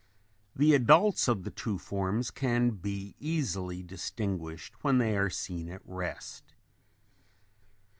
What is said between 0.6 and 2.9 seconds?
adults of the two forms can